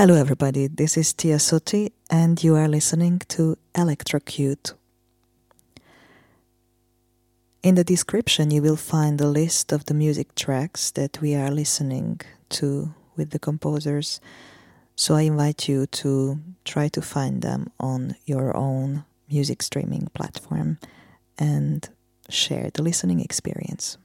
Hello, 0.00 0.14
everybody. 0.14 0.68
This 0.68 0.96
is 0.96 1.12
Tia 1.12 1.38
Soti, 1.38 1.90
and 2.08 2.40
you 2.44 2.54
are 2.54 2.68
listening 2.68 3.18
to 3.30 3.58
Electrocute. 3.74 4.74
In 7.64 7.74
the 7.74 7.82
description, 7.82 8.52
you 8.52 8.62
will 8.62 8.76
find 8.76 9.20
a 9.20 9.26
list 9.26 9.72
of 9.72 9.86
the 9.86 9.94
music 9.94 10.36
tracks 10.36 10.92
that 10.92 11.20
we 11.20 11.34
are 11.34 11.50
listening 11.50 12.20
to 12.50 12.94
with 13.16 13.30
the 13.30 13.40
composers. 13.40 14.20
So 14.94 15.16
I 15.16 15.22
invite 15.22 15.68
you 15.68 15.86
to 15.86 16.38
try 16.64 16.86
to 16.86 17.02
find 17.02 17.42
them 17.42 17.72
on 17.80 18.14
your 18.24 18.56
own 18.56 19.04
music 19.28 19.62
streaming 19.62 20.10
platform 20.14 20.78
and 21.36 21.88
share 22.28 22.70
the 22.72 22.84
listening 22.84 23.18
experience. 23.18 23.98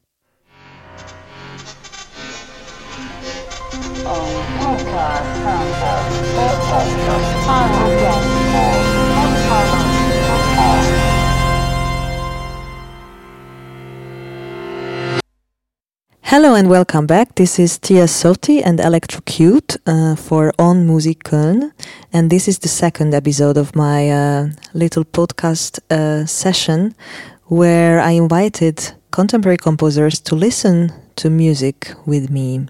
Hello 16.24 16.56
and 16.56 16.68
welcome 16.68 17.06
back. 17.06 17.36
This 17.36 17.60
is 17.60 17.78
Tia 17.78 18.06
Soti 18.06 18.64
and 18.66 18.80
Electrocute 18.80 19.78
uh, 19.86 20.16
for 20.16 20.52
On 20.58 20.88
Musik 20.88 21.24
Köln. 21.24 21.72
And 22.12 22.32
this 22.32 22.48
is 22.48 22.58
the 22.58 22.70
second 22.70 23.14
episode 23.14 23.58
of 23.58 23.76
my 23.76 24.10
uh, 24.10 24.48
little 24.74 25.06
podcast 25.06 25.80
uh, 25.92 26.26
session 26.26 26.96
where 27.44 28.00
I 28.00 28.12
invited 28.14 28.94
contemporary 29.12 29.58
composers 29.58 30.20
to 30.22 30.36
listen 30.36 30.92
to 31.18 31.30
music 31.30 31.94
with 32.06 32.30
me. 32.30 32.68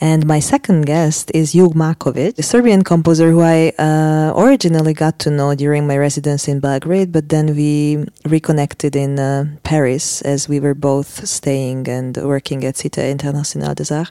And 0.00 0.26
my 0.26 0.40
second 0.40 0.86
guest 0.86 1.30
is 1.34 1.52
Jug 1.52 1.74
Markovic, 1.74 2.38
a 2.38 2.42
Serbian 2.42 2.82
composer 2.82 3.30
who 3.30 3.40
I 3.40 3.72
uh, 3.78 4.32
originally 4.36 4.94
got 4.94 5.18
to 5.20 5.30
know 5.30 5.54
during 5.54 5.86
my 5.86 5.96
residence 5.96 6.48
in 6.48 6.60
Belgrade, 6.60 7.12
but 7.12 7.28
then 7.28 7.54
we 7.56 8.04
reconnected 8.24 8.96
in 8.96 9.18
uh, 9.18 9.46
Paris 9.62 10.22
as 10.22 10.48
we 10.48 10.60
were 10.60 10.74
both 10.74 11.26
staying 11.26 11.88
and 11.88 12.16
working 12.16 12.64
at 12.64 12.74
Cité 12.74 13.10
Internationale 13.10 13.74
des 13.74 13.92
Arts. 13.94 14.10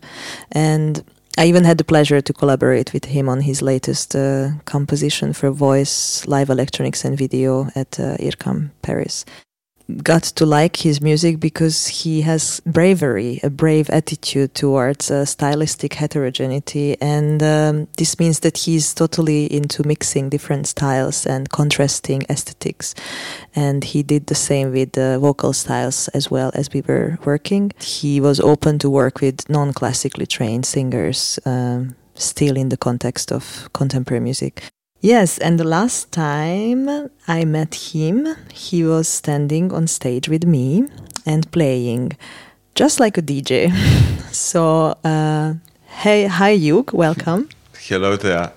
And 0.51 1.03
I 1.37 1.45
even 1.45 1.63
had 1.63 1.77
the 1.77 1.83
pleasure 1.83 2.21
to 2.21 2.33
collaborate 2.33 2.93
with 2.93 3.05
him 3.05 3.27
on 3.27 3.41
his 3.41 3.61
latest 3.61 4.15
uh, 4.15 4.51
composition 4.65 5.33
for 5.33 5.49
voice, 5.51 6.25
live 6.27 6.49
electronics, 6.49 7.03
and 7.05 7.17
video 7.17 7.69
at 7.75 7.99
uh, 7.99 8.17
IRCAM 8.17 8.69
Paris 8.81 9.25
got 10.01 10.23
to 10.23 10.45
like 10.45 10.77
his 10.77 11.01
music 11.01 11.39
because 11.39 11.87
he 11.87 12.21
has 12.21 12.61
bravery, 12.65 13.39
a 13.43 13.49
brave 13.49 13.89
attitude 13.89 14.55
towards 14.55 15.11
uh, 15.11 15.25
stylistic 15.25 15.93
heterogeneity. 15.95 16.95
And 17.01 17.43
um, 17.43 17.87
this 17.97 18.19
means 18.19 18.39
that 18.41 18.57
he's 18.57 18.93
totally 18.93 19.45
into 19.45 19.85
mixing 19.85 20.29
different 20.29 20.67
styles 20.67 21.25
and 21.25 21.49
contrasting 21.49 22.23
aesthetics. 22.29 22.95
And 23.55 23.83
he 23.83 24.03
did 24.03 24.27
the 24.27 24.35
same 24.35 24.71
with 24.71 24.93
the 24.93 25.19
vocal 25.19 25.53
styles 25.53 26.07
as 26.09 26.31
well 26.31 26.51
as 26.53 26.71
we 26.71 26.81
were 26.81 27.19
working. 27.25 27.71
He 27.79 28.21
was 28.21 28.39
open 28.39 28.79
to 28.79 28.89
work 28.89 29.21
with 29.21 29.49
non 29.49 29.73
classically 29.73 30.25
trained 30.25 30.65
singers. 30.65 31.39
Um, 31.45 31.95
still 32.15 32.55
in 32.57 32.69
the 32.69 32.77
context 32.77 33.31
of 33.31 33.69
contemporary 33.73 34.21
music. 34.21 34.63
Yes, 35.05 35.37
and 35.37 35.59
the 35.59 35.65
last 35.65 36.13
time 36.13 37.09
I 37.27 37.43
met 37.43 37.75
him, 37.75 38.25
he 38.53 38.85
was 38.85 39.09
standing 39.09 39.73
on 39.73 39.85
stage 39.87 40.29
with 40.29 40.45
me 40.45 40.87
and 41.25 41.51
playing 41.51 42.13
just 42.73 43.01
like 43.01 43.17
a 43.17 43.21
DJ. 43.21 43.69
so, 44.31 44.97
uh, 45.03 45.55
hey, 45.87 46.27
hi, 46.27 46.57
Jug, 46.57 46.93
welcome. 46.93 47.49
Hello 47.77 48.15
there. 48.15 48.53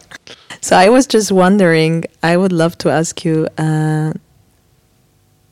So, 0.61 0.77
I 0.77 0.89
was 0.89 1.09
just 1.09 1.33
wondering, 1.33 2.05
I 2.23 2.37
would 2.37 2.53
love 2.53 2.79
to 2.79 2.91
ask 2.91 3.25
you 3.25 3.49
uh, 3.59 4.13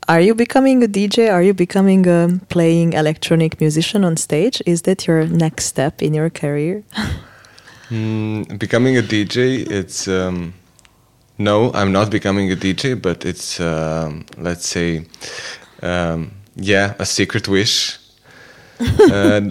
are 0.07 0.21
you 0.21 0.33
becoming 0.33 0.81
a 0.81 0.87
DJ? 0.87 1.29
Are 1.29 1.43
you 1.43 1.53
becoming 1.53 2.07
a 2.07 2.39
playing 2.47 2.93
electronic 2.93 3.59
musician 3.59 4.05
on 4.05 4.15
stage? 4.15 4.61
Is 4.65 4.83
that 4.83 5.07
your 5.07 5.27
next 5.27 5.65
step 5.65 6.01
in 6.01 6.13
your 6.13 6.29
career? 6.29 6.83
mm, 7.89 8.57
becoming 8.57 8.95
a 8.97 9.01
DJ, 9.01 9.69
it's. 9.69 10.07
Um 10.07 10.53
no, 11.37 11.71
I'm 11.73 11.91
not 11.91 12.09
becoming 12.09 12.51
a 12.51 12.55
DJ, 12.55 12.99
but 13.01 13.25
it's 13.25 13.59
um, 13.59 14.25
let's 14.37 14.67
say, 14.67 15.05
um, 15.81 16.31
yeah, 16.55 16.95
a 16.99 17.05
secret 17.05 17.47
wish. 17.47 17.99
uh, 19.11 19.41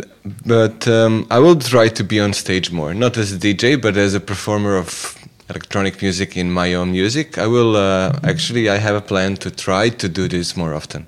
but 0.47 0.87
um, 0.87 1.27
I 1.31 1.39
will 1.39 1.57
try 1.57 1.89
to 1.89 2.05
be 2.05 2.21
on 2.21 2.33
stage 2.33 2.71
more, 2.71 2.93
not 2.95 3.17
as 3.17 3.33
a 3.33 3.39
DJ, 3.39 3.81
but 3.81 3.97
as 3.97 4.15
a 4.15 4.21
performer 4.21 4.77
of 4.77 5.17
electronic 5.49 6.01
music 6.03 6.37
in 6.37 6.51
my 6.51 6.75
own 6.75 6.93
music. 6.93 7.39
I 7.39 7.47
will 7.47 7.77
uh, 7.77 8.19
actually. 8.23 8.69
I 8.69 8.77
have 8.77 8.97
a 8.97 9.01
plan 9.01 9.37
to 9.37 9.51
try 9.51 9.89
to 9.91 10.09
do 10.09 10.29
this 10.29 10.57
more 10.57 10.75
often. 10.75 11.07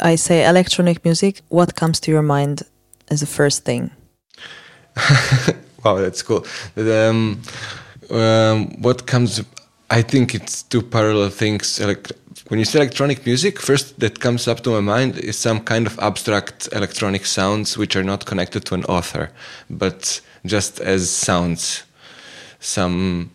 I 0.00 0.16
say 0.16 0.46
electronic 0.46 1.04
music. 1.04 1.42
What 1.48 1.74
comes 1.74 2.00
to 2.00 2.10
your 2.10 2.22
mind 2.22 2.62
as 3.10 3.20
the 3.20 3.26
first 3.26 3.64
thing? 3.64 3.90
wow, 5.84 5.96
that's 5.96 6.22
cool. 6.22 6.44
Um, 6.76 7.42
um, 8.10 8.82
what 8.82 9.06
comes 9.06 9.42
I 9.94 10.02
think 10.02 10.34
it's 10.34 10.64
two 10.64 10.82
parallel 10.82 11.30
things. 11.30 11.78
Like 11.78 12.10
when 12.48 12.58
you 12.58 12.64
say 12.64 12.80
electronic 12.80 13.24
music, 13.24 13.60
first 13.60 14.00
that 14.00 14.18
comes 14.18 14.48
up 14.48 14.64
to 14.64 14.70
my 14.70 14.80
mind 14.80 15.18
is 15.18 15.38
some 15.38 15.60
kind 15.60 15.86
of 15.86 15.96
abstract 16.00 16.68
electronic 16.72 17.24
sounds 17.24 17.78
which 17.78 17.94
are 17.94 18.02
not 18.02 18.26
connected 18.26 18.64
to 18.64 18.74
an 18.74 18.84
author, 18.86 19.30
but 19.70 20.20
just 20.44 20.80
as 20.80 21.08
sounds, 21.08 21.84
some 22.58 23.30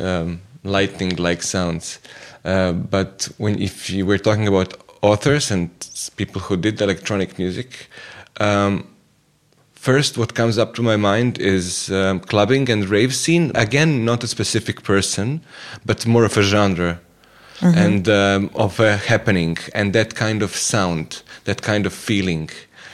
um, 0.00 0.40
lightning-like 0.64 1.42
sounds. 1.42 1.98
Uh, 2.42 2.72
but 2.72 3.28
when 3.36 3.60
if 3.60 3.90
you 3.90 4.06
were 4.06 4.16
talking 4.18 4.48
about 4.48 4.80
authors 5.02 5.50
and 5.50 5.68
people 6.16 6.40
who 6.40 6.56
did 6.56 6.80
electronic 6.80 7.38
music, 7.38 7.90
um, 8.40 8.88
First, 9.88 10.18
what 10.18 10.34
comes 10.34 10.58
up 10.58 10.74
to 10.74 10.82
my 10.82 10.98
mind 10.98 11.38
is 11.38 11.90
um, 11.90 12.20
clubbing 12.20 12.68
and 12.68 12.86
rave 12.90 13.14
scene. 13.14 13.50
Again, 13.54 14.04
not 14.04 14.22
a 14.22 14.26
specific 14.26 14.82
person, 14.82 15.40
but 15.86 16.06
more 16.06 16.24
of 16.26 16.36
a 16.36 16.42
genre 16.42 17.00
mm-hmm. 17.60 17.78
and 17.78 18.06
um, 18.06 18.50
of 18.54 18.78
a 18.80 18.98
happening 18.98 19.56
and 19.74 19.94
that 19.94 20.14
kind 20.14 20.42
of 20.42 20.54
sound, 20.54 21.22
that 21.44 21.62
kind 21.62 21.86
of 21.86 21.94
feeling. 21.94 22.50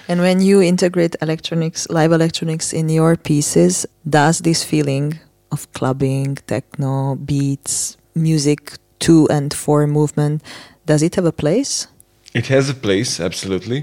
And 0.07 0.21
when 0.21 0.41
you 0.41 0.63
integrate 0.63 1.17
electronics, 1.21 1.89
live 1.91 2.13
electronics 2.13 2.73
in 2.73 2.89
your 2.89 3.17
pieces, 3.17 3.87
does 4.09 4.39
this 4.39 4.63
feeling 4.63 5.19
of 5.51 5.67
clubbing, 5.73 6.37
techno, 6.47 7.17
beats, 7.17 7.97
music 8.15 8.75
to 9.01 9.27
and 9.31 9.53
for 9.53 9.85
movement, 9.89 10.45
does 10.87 11.03
it 11.03 11.17
have 11.17 11.25
a 11.25 11.33
place? 11.33 11.89
It 12.35 12.47
has 12.47 12.71
a 12.71 12.75
place, 12.75 13.19
absolutely. 13.19 13.83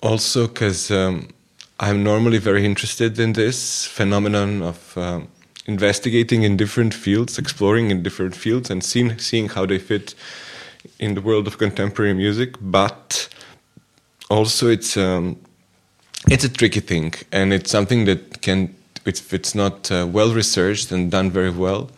Also, 0.00 0.46
because 0.46 0.88
um, 0.92 1.26
I'm 1.80 2.02
normally 2.04 2.38
very 2.38 2.64
interested 2.64 3.18
in 3.18 3.32
this 3.32 3.86
phenomenon 3.86 4.62
of 4.62 4.96
um, 4.96 5.28
investigating 5.66 6.42
in 6.42 6.56
different 6.56 6.94
fields, 6.94 7.38
exploring 7.38 7.90
in 7.90 8.02
different 8.02 8.36
fields, 8.36 8.70
and 8.70 8.82
seeing 8.84 9.18
seeing 9.18 9.48
how 9.48 9.66
they 9.66 9.78
fit 9.78 10.14
in 10.98 11.14
the 11.14 11.20
world 11.20 11.46
of 11.46 11.58
contemporary 11.58 12.14
music. 12.14 12.56
But 12.60 13.28
also, 14.30 14.68
it's 14.68 14.96
um, 14.96 15.36
it's 16.28 16.44
a 16.44 16.48
tricky 16.48 16.80
thing, 16.80 17.14
and 17.32 17.52
it's 17.52 17.70
something 17.70 18.04
that 18.04 18.42
can, 18.42 18.74
if 19.04 19.32
it's 19.32 19.54
not 19.54 19.90
uh, 19.90 20.06
well 20.10 20.32
researched 20.32 20.92
and 20.92 21.10
done 21.10 21.30
very 21.30 21.50
well, 21.50 21.90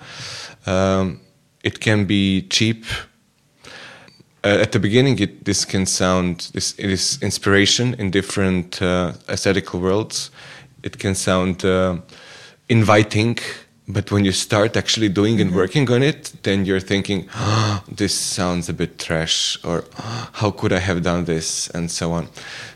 um, 0.66 1.20
it 1.62 1.80
can 1.80 2.06
be 2.06 2.42
cheap 2.48 2.84
at 4.44 4.72
the 4.72 4.78
beginning, 4.78 5.18
it, 5.18 5.44
this 5.44 5.64
can 5.64 5.86
sound 5.86 6.50
this 6.52 6.74
it 6.78 6.90
is 6.90 7.18
inspiration 7.22 7.94
in 7.94 8.10
different 8.10 8.80
uh, 8.82 9.12
aesthetical 9.28 9.80
worlds. 9.80 10.30
It 10.82 10.98
can 10.98 11.14
sound 11.14 11.64
uh, 11.64 11.96
inviting, 12.68 13.38
but 13.88 14.10
when 14.10 14.24
you 14.24 14.32
start 14.32 14.76
actually 14.76 15.08
doing 15.08 15.40
and 15.40 15.50
mm-hmm. 15.50 15.58
working 15.58 15.90
on 15.90 16.02
it, 16.02 16.32
then 16.42 16.66
you're 16.66 16.80
thinking, 16.80 17.28
oh, 17.34 17.82
"This 17.88 18.14
sounds 18.14 18.68
a 18.68 18.74
bit 18.74 18.98
trash," 18.98 19.58
or 19.64 19.84
oh, 19.98 20.28
"How 20.32 20.50
could 20.50 20.72
I 20.72 20.80
have 20.80 21.02
done 21.02 21.24
this?" 21.24 21.70
and 21.70 21.90
so 21.90 22.12
on. 22.12 22.28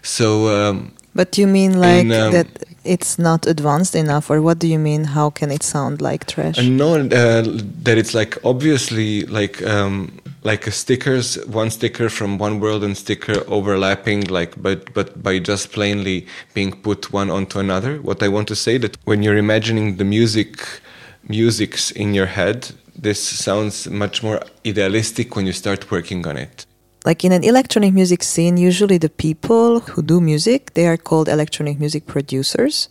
So. 0.02 0.48
Um, 0.48 0.92
but 1.14 1.36
you 1.36 1.46
mean 1.46 1.80
like 1.80 2.02
um, 2.02 2.32
that 2.32 2.46
it's 2.84 3.18
not 3.18 3.46
advanced 3.46 3.94
enough, 3.94 4.30
or 4.30 4.40
what 4.40 4.58
do 4.58 4.66
you 4.66 4.78
mean? 4.78 5.04
How 5.04 5.30
can 5.30 5.50
it 5.50 5.62
sound 5.62 6.00
like 6.00 6.26
trash? 6.26 6.58
no, 6.58 6.94
uh, 6.94 7.42
that 7.82 7.98
it's 7.98 8.14
like 8.14 8.38
obviously 8.44 9.22
like 9.26 9.62
um, 9.62 10.20
like 10.42 10.64
stickers, 10.72 11.34
one 11.46 11.70
sticker 11.70 12.08
from 12.08 12.38
one 12.38 12.60
world 12.60 12.84
and 12.84 12.96
sticker 12.96 13.42
overlapping, 13.48 14.22
like 14.28 14.60
but 14.62 14.92
but 14.94 15.22
by 15.22 15.38
just 15.38 15.72
plainly 15.72 16.26
being 16.54 16.72
put 16.72 17.12
one 17.12 17.30
onto 17.30 17.58
another. 17.58 17.98
What 17.98 18.22
I 18.22 18.28
want 18.28 18.48
to 18.48 18.56
say 18.56 18.78
that 18.78 18.96
when 19.04 19.22
you're 19.22 19.36
imagining 19.36 19.96
the 19.96 20.04
music, 20.04 20.80
musics 21.28 21.90
in 21.90 22.14
your 22.14 22.26
head, 22.26 22.70
this 22.96 23.20
sounds 23.22 23.88
much 23.88 24.22
more 24.22 24.40
idealistic 24.66 25.36
when 25.36 25.46
you 25.46 25.52
start 25.52 25.90
working 25.90 26.26
on 26.26 26.36
it. 26.36 26.66
Like 27.08 27.24
in 27.24 27.32
an 27.32 27.42
electronic 27.42 27.94
music 27.94 28.22
scene, 28.22 28.58
usually 28.58 28.98
the 28.98 29.08
people 29.08 29.80
who 29.80 30.02
do 30.02 30.20
music 30.20 30.74
they 30.74 30.86
are 30.86 30.98
called 30.98 31.26
electronic 31.26 31.80
music 31.80 32.04
producers, 32.04 32.90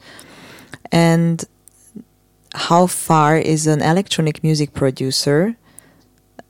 and 0.92 1.46
how 2.56 2.88
far 2.88 3.38
is 3.38 3.68
an 3.68 3.82
electronic 3.84 4.44
music 4.44 4.74
producer 4.74 5.56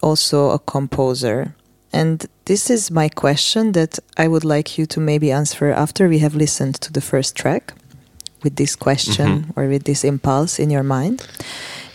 also 0.02 0.52
a 0.52 0.60
composer? 0.60 1.56
And 1.92 2.26
this 2.46 2.70
is 2.70 2.90
my 2.90 3.10
question 3.10 3.74
that 3.74 4.00
I 4.16 4.30
would 4.30 4.46
like 4.46 4.78
you 4.78 4.86
to 4.86 5.02
maybe 5.02 5.30
answer 5.30 5.70
after 5.70 6.08
we 6.08 6.20
have 6.20 6.36
listened 6.36 6.76
to 6.76 6.94
the 6.94 7.02
first 7.02 7.36
track 7.36 7.74
with 8.44 8.56
this 8.56 8.78
question 8.78 9.28
mm 9.28 9.44
-hmm. 9.44 9.58
or 9.58 9.68
with 9.68 9.84
this 9.84 10.04
impulse 10.04 10.64
in 10.64 10.70
your 10.72 10.86
mind, 10.86 11.28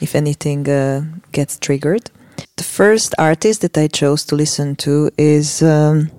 if 0.01 0.15
anything 0.15 0.69
uh, 0.69 1.03
gets 1.31 1.57
triggered. 1.59 2.11
The 2.57 2.65
first 2.65 3.15
artist 3.19 3.63
that 3.63 3.77
I 3.77 3.89
chose 3.89 4.25
to 4.27 4.37
listen 4.37 4.77
to 4.77 5.11
is 5.17 5.63
um, 5.63 6.11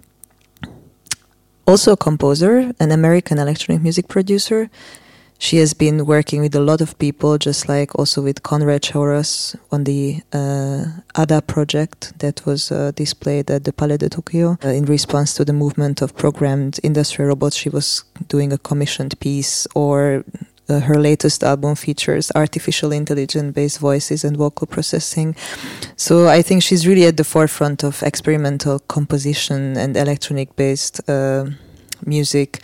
also 1.68 1.94
a 1.94 1.98
composer, 1.98 2.74
an 2.80 2.92
American 2.92 3.40
electronic 3.40 3.82
music 3.82 4.08
producer 4.08 4.70
she 5.44 5.58
has 5.58 5.74
been 5.74 6.06
working 6.06 6.40
with 6.40 6.56
a 6.56 6.62
lot 6.62 6.80
of 6.80 6.98
people, 7.00 7.38
just 7.38 7.68
like 7.68 7.94
also 8.00 8.22
with 8.22 8.44
Conrad 8.44 8.82
Shawcross 8.82 9.58
on 9.74 9.84
the 9.84 10.22
uh, 10.32 10.86
ADA 11.18 11.42
project 11.42 12.18
that 12.20 12.46
was 12.46 12.72
uh, 12.72 12.92
displayed 12.96 13.52
at 13.52 13.66
the 13.66 13.74
Palais 13.74 13.98
de 13.98 14.08
Tokyo. 14.08 14.58
Uh, 14.64 14.70
in 14.70 14.86
response 14.86 15.34
to 15.34 15.44
the 15.44 15.52
movement 15.52 16.02
of 16.02 16.16
programmed 16.16 16.80
industrial 16.82 17.28
robots, 17.28 17.58
she 17.58 17.68
was 17.68 18.06
doing 18.30 18.54
a 18.54 18.58
commissioned 18.58 19.20
piece 19.20 19.68
or 19.76 20.24
uh, 20.70 20.80
her 20.80 21.00
latest 21.00 21.44
album 21.44 21.76
features 21.76 22.32
artificial 22.36 22.92
intelligence 22.92 23.54
based 23.54 23.80
voices 23.80 24.24
and 24.24 24.38
vocal 24.38 24.68
processing. 24.68 25.36
So 25.96 26.28
I 26.28 26.42
think 26.42 26.64
she's 26.64 26.88
really 26.88 27.06
at 27.06 27.18
the 27.18 27.24
forefront 27.24 27.84
of 27.84 28.02
experimental 28.04 28.80
composition 28.80 29.78
and 29.78 29.98
electronic 29.98 30.56
based 30.56 31.08
uh, 31.10 31.46
music. 32.06 32.64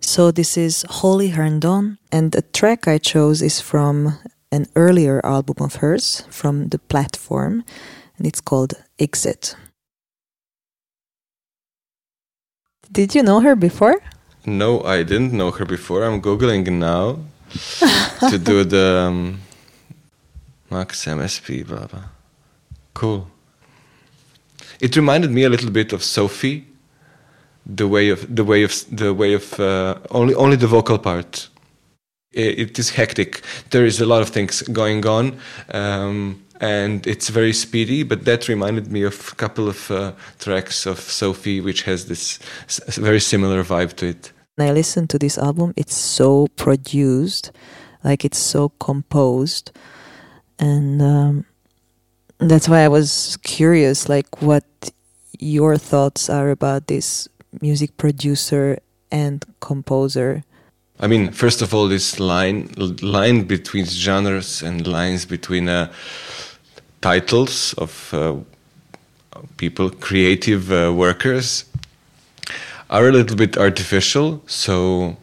So 0.00 0.30
this 0.30 0.56
is 0.56 0.84
Holly 0.88 1.28
Herndon, 1.28 1.98
and 2.12 2.32
the 2.32 2.42
track 2.42 2.86
I 2.86 2.98
chose 2.98 3.40
is 3.40 3.60
from 3.60 4.18
an 4.52 4.66
earlier 4.76 5.24
album 5.24 5.56
of 5.60 5.76
hers, 5.76 6.24
from 6.30 6.68
the 6.68 6.78
platform, 6.78 7.64
and 8.18 8.26
it's 8.26 8.40
called 8.40 8.74
Exit. 8.98 9.56
Did 12.92 13.14
you 13.14 13.22
know 13.22 13.40
her 13.40 13.56
before? 13.56 14.00
No, 14.46 14.82
I 14.82 15.02
didn't 15.02 15.32
know 15.32 15.50
her 15.50 15.64
before. 15.64 16.04
I'm 16.04 16.20
googling 16.20 16.70
now 16.70 17.18
to 18.28 18.38
do 18.38 18.64
the 18.74 19.06
um, 19.06 19.40
Max 20.70 21.04
MSP, 21.04 21.66
blah 21.66 21.86
blah. 21.86 22.04
Cool. 22.92 23.28
It 24.80 24.96
reminded 24.96 25.30
me 25.30 25.44
a 25.44 25.48
little 25.48 25.70
bit 25.70 25.92
of 25.92 26.02
Sophie 26.02 26.66
the 27.66 27.88
way 27.88 28.10
of 28.10 28.34
the 28.34 28.44
way 28.44 28.62
of 28.62 28.84
the 28.90 29.14
way 29.14 29.34
of 29.34 29.58
uh, 29.58 29.96
only 30.10 30.34
only 30.34 30.56
the 30.56 30.66
vocal 30.66 30.98
part. 30.98 31.48
It, 32.32 32.58
it 32.58 32.78
is 32.78 32.90
hectic. 32.90 33.42
There 33.70 33.86
is 33.86 34.00
a 34.00 34.06
lot 34.06 34.22
of 34.22 34.28
things 34.28 34.62
going 34.62 35.06
on, 35.06 35.38
um, 35.72 36.42
and 36.60 37.06
it's 37.06 37.28
very 37.28 37.52
speedy. 37.52 38.02
But 38.02 38.24
that 38.24 38.48
reminded 38.48 38.92
me 38.92 39.04
of 39.04 39.30
a 39.32 39.36
couple 39.36 39.68
of 39.68 39.90
uh, 39.90 40.12
tracks 40.38 40.86
of 40.86 40.98
Sophie, 41.00 41.60
which 41.60 41.82
has 41.82 42.06
this 42.06 42.38
very 42.96 43.20
similar 43.20 43.64
vibe 43.64 43.94
to 43.94 44.08
it. 44.08 44.32
When 44.56 44.68
I 44.68 44.72
listen 44.72 45.08
to 45.08 45.18
this 45.18 45.36
album, 45.36 45.74
it's 45.76 45.96
so 45.96 46.46
produced, 46.56 47.50
like 48.04 48.24
it's 48.24 48.38
so 48.38 48.68
composed, 48.78 49.72
and 50.60 51.02
um, 51.02 51.44
that's 52.38 52.68
why 52.68 52.84
I 52.84 52.88
was 52.88 53.36
curious, 53.42 54.08
like 54.08 54.40
what 54.40 54.64
your 55.40 55.76
thoughts 55.76 56.30
are 56.30 56.50
about 56.50 56.86
this 56.86 57.28
music 57.60 57.96
producer 57.96 58.78
and 59.10 59.44
composer? 59.60 60.44
I 61.00 61.06
mean, 61.06 61.32
first 61.32 61.62
of 61.62 61.74
all, 61.74 61.88
this 61.88 62.20
line 62.20 62.70
line 63.02 63.42
between 63.44 63.84
genres 63.86 64.62
and 64.62 64.86
lines 64.86 65.26
between 65.26 65.68
uh, 65.68 65.92
titles 67.00 67.74
of 67.74 68.14
uh, 68.14 68.36
people, 69.56 69.90
creative 69.90 70.72
uh, 70.72 70.92
workers, 70.92 71.64
are 72.94 73.08
a 73.08 73.12
little 73.12 73.36
bit 73.36 73.58
artificial. 73.58 74.40
So 74.46 75.16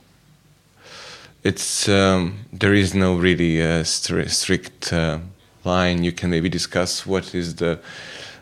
it's 1.41 1.87
um, 1.87 2.39
there 2.51 2.73
is 2.73 2.93
no 2.93 3.15
really 3.15 3.55
stri 3.83 4.29
strict 4.29 4.91
uh, 4.91 5.19
line. 5.63 6.03
You 6.03 6.11
can 6.11 6.29
maybe 6.29 6.49
discuss 6.49 7.05
what 7.05 7.33
is 7.33 7.55
the 7.55 7.79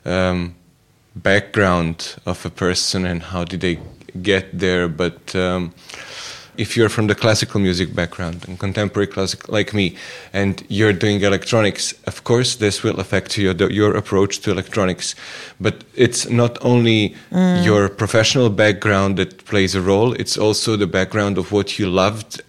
um, 0.03 0.55
background 1.15 2.15
of 2.25 2.43
a 2.43 2.49
person 2.49 3.05
and 3.05 3.21
how 3.21 3.43
did 3.43 3.61
they 3.61 3.77
get 4.23 4.45
there. 4.51 4.87
But 4.87 5.35
um, 5.35 5.73
if 6.59 6.75
you're 6.75 6.89
from 6.89 7.07
the 7.07 7.15
classical 7.15 7.59
music 7.59 7.95
background 7.95 8.45
and 8.47 8.59
contemporary 8.59 9.07
classic 9.07 9.47
like 9.47 9.73
me, 9.73 9.95
and 10.33 10.63
you're 10.67 10.93
doing 10.93 11.21
electronics, 11.21 11.93
of 12.05 12.23
course 12.23 12.57
this 12.57 12.83
will 12.83 12.99
affect 12.99 13.37
your 13.37 13.55
your 13.71 13.95
approach 13.95 14.39
to 14.41 14.51
electronics. 14.51 15.15
But 15.59 15.75
it's 15.95 16.29
not 16.29 16.57
only 16.61 17.15
mm. 17.31 17.63
your 17.63 17.89
professional 17.89 18.49
background 18.49 19.17
that 19.17 19.45
plays 19.45 19.73
a 19.75 19.81
role; 19.81 20.13
it's 20.13 20.37
also 20.37 20.75
the 20.75 20.87
background 20.87 21.37
of 21.37 21.51
what 21.51 21.79
you 21.79 21.89
loved 21.89 22.41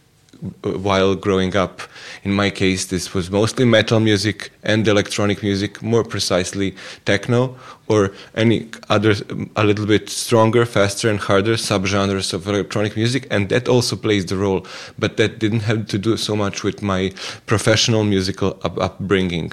while 0.62 1.14
growing 1.14 1.54
up. 1.56 1.80
In 2.22 2.32
my 2.32 2.50
case, 2.50 2.86
this 2.86 3.14
was 3.14 3.30
mostly 3.30 3.64
metal 3.64 4.00
music 4.00 4.50
and 4.62 4.86
electronic 4.88 5.42
music, 5.42 5.82
more 5.82 6.04
precisely 6.04 6.74
techno 7.04 7.56
or 7.90 8.12
any 8.36 8.68
other 8.88 9.14
a 9.56 9.64
little 9.64 9.86
bit 9.86 10.08
stronger, 10.08 10.64
faster, 10.64 11.10
and 11.10 11.18
harder 11.18 11.56
subgenres 11.56 12.32
of 12.32 12.46
electronic 12.46 12.96
music, 12.96 13.26
and 13.30 13.48
that 13.48 13.68
also 13.68 13.96
plays 13.96 14.24
the 14.26 14.36
role. 14.36 14.64
But 14.96 15.16
that 15.16 15.40
didn't 15.40 15.64
have 15.70 15.86
to 15.88 15.98
do 15.98 16.16
so 16.16 16.36
much 16.36 16.62
with 16.62 16.82
my 16.82 17.12
professional 17.46 18.04
musical 18.04 18.50
up 18.62 18.78
upbringing. 18.78 19.52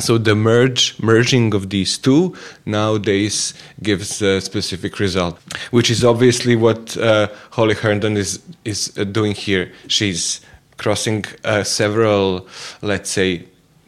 So 0.00 0.16
the 0.18 0.34
merge 0.34 0.94
merging 1.02 1.54
of 1.54 1.68
these 1.68 1.98
two 1.98 2.34
nowadays 2.64 3.54
gives 3.82 4.22
a 4.22 4.40
specific 4.40 4.98
result, 4.98 5.38
which 5.70 5.90
is 5.90 6.02
obviously 6.02 6.56
what 6.56 6.96
uh, 6.96 7.28
Holly 7.50 7.74
Herndon 7.74 8.16
is 8.16 8.40
is 8.64 8.80
uh, 8.96 9.04
doing 9.04 9.34
here. 9.34 9.70
She's 9.88 10.40
crossing 10.78 11.26
uh, 11.44 11.62
several, 11.64 12.48
let's 12.80 13.10
say, 13.10 13.44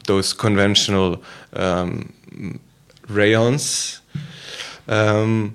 those 0.07 0.35
conventional 0.35 1.23
um, 1.55 2.13
rayons. 3.15 4.01
Um, 4.89 5.55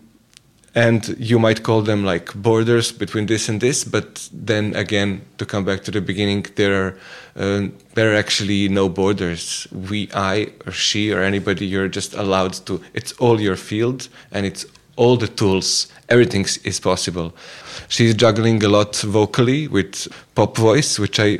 and 0.77 1.15
you 1.17 1.39
might 1.39 1.63
call 1.63 1.81
them 1.81 2.05
like 2.05 2.31
borders 2.35 2.91
between 2.91 3.25
this 3.25 3.49
and 3.49 3.59
this 3.61 3.83
but 3.83 4.29
then 4.31 4.75
again 4.75 5.21
to 5.39 5.45
come 5.45 5.65
back 5.65 5.83
to 5.83 5.91
the 5.91 6.01
beginning 6.01 6.45
there 6.55 6.73
are 6.81 6.97
uh, 7.35 7.67
there 7.95 8.11
are 8.11 8.15
actually 8.15 8.69
no 8.69 8.87
borders 8.87 9.67
we 9.89 10.07
i 10.13 10.47
or 10.67 10.71
she 10.71 11.11
or 11.11 11.23
anybody 11.23 11.65
you're 11.65 11.87
just 11.87 12.13
allowed 12.13 12.53
to 12.53 12.79
it's 12.93 13.11
all 13.13 13.41
your 13.41 13.55
field 13.55 14.07
and 14.31 14.45
it's 14.45 14.65
all 14.97 15.17
the 15.17 15.27
tools 15.27 15.87
everything 16.09 16.45
is 16.63 16.79
possible 16.79 17.33
she's 17.87 18.13
juggling 18.13 18.63
a 18.63 18.69
lot 18.69 18.95
vocally 18.97 19.67
with 19.67 20.07
pop 20.35 20.55
voice 20.57 20.99
which 20.99 21.19
i 21.19 21.39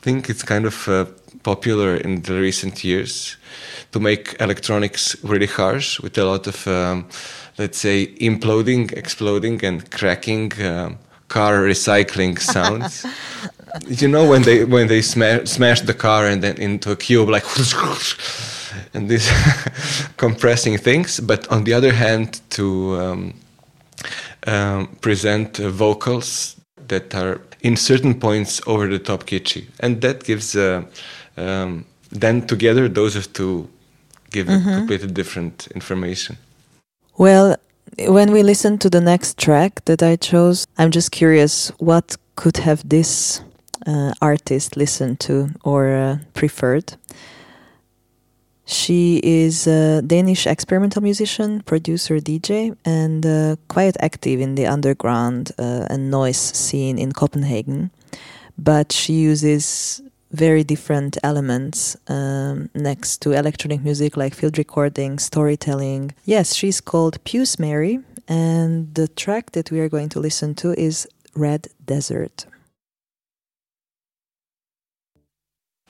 think 0.00 0.30
it's 0.30 0.44
kind 0.44 0.64
of 0.64 0.88
uh, 0.88 1.04
popular 1.42 1.96
in 1.96 2.22
the 2.22 2.34
recent 2.40 2.84
years 2.84 3.36
to 3.92 4.00
make 4.00 4.36
electronics 4.40 5.16
really 5.22 5.46
harsh 5.46 6.00
with 6.00 6.18
a 6.18 6.24
lot 6.24 6.46
of 6.46 6.66
um, 6.66 7.06
let's 7.58 7.78
say, 7.78 8.06
imploding, 8.20 8.92
exploding, 8.92 9.64
and 9.64 9.90
cracking 9.90 10.52
um, 10.62 10.98
car 11.28 11.58
recycling 11.58 12.38
sounds. 12.52 13.06
you 13.88 14.08
know 14.08 14.28
when 14.28 14.42
they 14.42 14.64
when 14.64 14.88
they 14.88 15.02
smash 15.02 15.48
smash 15.48 15.80
the 15.82 15.94
car 15.94 16.26
and 16.26 16.42
then 16.42 16.56
into 16.56 16.90
a 16.90 16.96
cube 16.96 17.28
like 17.28 17.44
and 18.94 19.08
this 19.08 19.30
compressing 20.16 20.78
things. 20.78 21.20
But 21.20 21.48
on 21.50 21.64
the 21.64 21.74
other 21.74 21.92
hand, 21.92 22.40
to 22.50 22.96
um, 23.00 23.34
um, 24.46 24.86
present 25.00 25.60
uh, 25.60 25.70
vocals 25.70 26.56
that 26.88 27.14
are 27.14 27.40
in 27.60 27.76
certain 27.76 28.14
points 28.14 28.60
over 28.66 28.86
the 28.86 28.98
top 28.98 29.24
kitschy, 29.24 29.66
and 29.80 30.00
that 30.00 30.24
gives 30.24 30.54
uh, 30.54 30.82
um, 31.36 31.84
then 32.10 32.46
together 32.46 32.88
those 32.88 33.16
of 33.16 33.32
two 33.32 33.68
give 34.30 34.48
mm 34.48 34.62
-hmm. 34.62 34.72
a 34.72 34.76
completely 34.76 35.12
different 35.12 35.66
information. 35.74 36.36
Well, 37.18 37.56
when 37.98 38.32
we 38.32 38.42
listen 38.42 38.78
to 38.78 38.88
the 38.88 39.00
next 39.00 39.36
track 39.38 39.84
that 39.84 40.02
I 40.02 40.16
chose, 40.16 40.66
I'm 40.78 40.90
just 40.90 41.10
curious 41.10 41.72
what 41.78 42.16
could 42.34 42.58
have 42.58 42.82
this 42.88 43.42
uh, 43.86 44.12
artist 44.20 44.76
listened 44.76 45.20
to 45.20 45.48
or 45.62 45.94
uh, 45.94 46.18
preferred. 46.32 46.96
She 48.68 49.20
is 49.22 49.66
a 49.66 50.02
Danish 50.02 50.46
experimental 50.46 51.00
musician, 51.00 51.62
producer, 51.62 52.18
DJ, 52.18 52.76
and 52.84 53.24
uh, 53.24 53.56
quite 53.68 53.96
active 54.00 54.40
in 54.40 54.56
the 54.56 54.66
underground 54.66 55.52
uh, 55.56 55.86
and 55.88 56.10
noise 56.10 56.36
scene 56.36 56.98
in 56.98 57.12
Copenhagen. 57.12 57.90
But 58.58 58.90
she 58.90 59.12
uses 59.12 60.02
very 60.36 60.62
different 60.64 61.16
elements 61.22 61.96
um, 62.08 62.68
next 62.74 63.22
to 63.22 63.32
electronic 63.32 63.82
music 63.82 64.16
like 64.16 64.34
field 64.34 64.58
recording, 64.58 65.18
storytelling. 65.18 66.14
Yes, 66.24 66.54
she's 66.54 66.80
called 66.80 67.22
Puce 67.24 67.58
Mary, 67.58 68.00
and 68.28 68.94
the 68.94 69.08
track 69.08 69.52
that 69.52 69.70
we 69.70 69.80
are 69.80 69.88
going 69.88 70.10
to 70.10 70.20
listen 70.20 70.54
to 70.56 70.72
is 70.78 71.08
Red 71.34 71.68
Desert. 71.84 72.46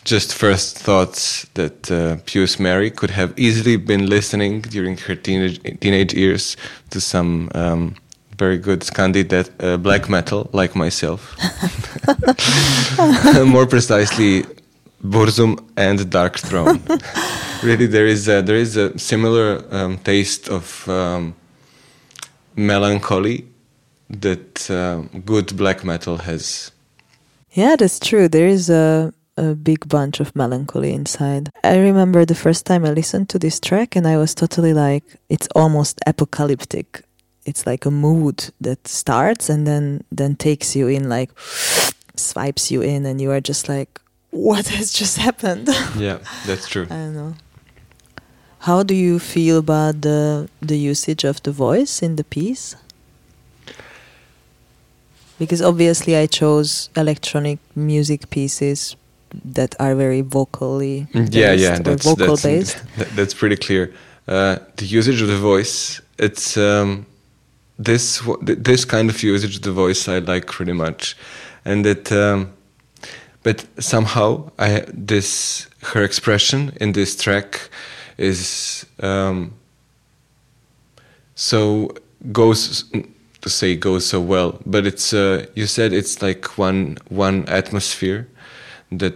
just 0.06 0.32
first 0.32 0.78
thoughts 0.78 1.46
that 1.54 1.90
uh, 1.90 2.16
Puce 2.26 2.60
Mary 2.60 2.90
could 2.90 3.10
have 3.10 3.36
easily 3.36 3.76
been 3.76 4.06
listening 4.06 4.60
during 4.60 4.96
her 4.96 5.16
teenage 5.16 5.60
teenage 5.80 6.14
years 6.14 6.56
to 6.90 7.00
some 7.00 7.50
um, 7.54 7.96
very 8.36 8.58
good 8.58 8.80
Scandi 8.80 9.24
uh, 9.60 9.76
black 9.76 10.08
metal, 10.08 10.48
like 10.52 10.74
myself. 10.74 11.36
More 13.44 13.66
precisely, 13.66 14.44
Burzum 15.02 15.58
and 15.76 15.98
Darkthrone. 16.00 16.80
really, 17.62 17.86
there 17.86 18.06
is 18.06 18.28
a, 18.28 18.42
there 18.42 18.56
is 18.56 18.76
a 18.76 18.98
similar 18.98 19.62
um, 19.70 19.98
taste 19.98 20.48
of 20.48 20.88
um, 20.88 21.34
melancholy 22.56 23.46
that 24.10 24.70
uh, 24.70 25.02
good 25.24 25.56
black 25.56 25.84
metal 25.84 26.18
has. 26.18 26.70
Yeah, 27.52 27.76
that's 27.76 27.98
true. 27.98 28.28
There 28.28 28.46
is 28.46 28.70
a 28.70 29.12
a 29.38 29.54
big 29.54 29.86
bunch 29.88 30.20
of 30.20 30.34
melancholy 30.34 30.92
inside. 30.92 31.50
I 31.62 31.76
remember 31.76 32.24
the 32.24 32.34
first 32.34 32.64
time 32.64 32.84
I 32.84 32.90
listened 32.90 33.28
to 33.30 33.38
this 33.38 33.60
track 33.60 33.94
and 33.94 34.06
I 34.06 34.16
was 34.16 34.34
totally 34.34 34.72
like, 34.72 35.04
it's 35.28 35.48
almost 35.54 36.00
apocalyptic. 36.06 37.02
It's 37.46 37.64
like 37.64 37.86
a 37.86 37.90
mood 37.90 38.50
that 38.60 38.88
starts 38.88 39.48
and 39.48 39.66
then 39.66 40.02
then 40.10 40.34
takes 40.36 40.76
you 40.76 40.88
in 40.88 41.08
like 41.08 41.30
swipes 42.16 42.70
you 42.70 42.82
in 42.82 43.06
and 43.06 43.20
you 43.20 43.30
are 43.30 43.40
just 43.40 43.68
like 43.68 44.00
what 44.30 44.68
has 44.76 44.92
just 44.92 45.16
happened? 45.16 45.68
yeah, 45.96 46.18
that's 46.46 46.68
true. 46.68 46.84
I 46.90 46.96
don't 46.96 47.14
know. 47.14 47.34
How 48.58 48.82
do 48.82 48.94
you 48.94 49.18
feel 49.18 49.58
about 49.58 50.02
the 50.02 50.48
the 50.60 50.76
usage 50.76 51.24
of 51.24 51.42
the 51.42 51.52
voice 51.52 52.02
in 52.02 52.16
the 52.16 52.24
piece? 52.24 52.76
Because 55.38 55.62
obviously 55.62 56.16
I 56.16 56.26
chose 56.26 56.88
electronic 56.96 57.58
music 57.74 58.30
pieces 58.30 58.96
that 59.44 59.74
are 59.78 59.94
very 59.94 60.22
vocally 60.22 61.06
mm, 61.12 61.28
yeah 61.34 61.52
yeah 61.52 61.78
that's 61.78 62.04
vocal 62.04 62.36
that's, 62.36 62.42
based. 62.42 62.82
that's 63.16 63.34
pretty 63.34 63.56
clear. 63.56 63.92
Uh, 64.26 64.58
the 64.76 64.86
usage 64.86 65.22
of 65.22 65.28
the 65.28 65.38
voice 65.38 66.00
it's 66.18 66.56
um, 66.56 67.06
this 67.78 68.22
this 68.40 68.84
kind 68.84 69.10
of 69.10 69.22
usage 69.22 69.56
of 69.56 69.62
the 69.62 69.72
voice 69.72 70.08
I 70.08 70.18
like 70.18 70.46
pretty 70.46 70.72
much, 70.72 71.16
and 71.64 71.84
that 71.84 72.10
um, 72.12 72.52
but 73.42 73.66
somehow 73.78 74.50
I 74.58 74.84
this 74.92 75.68
her 75.82 76.02
expression 76.02 76.72
in 76.80 76.92
this 76.92 77.16
track 77.16 77.68
is 78.18 78.86
um, 79.00 79.52
so 81.34 81.90
goes 82.32 82.84
to 83.42 83.50
say 83.50 83.76
goes 83.76 84.06
so 84.06 84.20
well, 84.20 84.58
but 84.64 84.86
it's 84.86 85.12
uh, 85.12 85.46
you 85.54 85.66
said 85.66 85.92
it's 85.92 86.22
like 86.22 86.58
one 86.58 86.96
one 87.08 87.44
atmosphere 87.48 88.26
that 88.90 89.14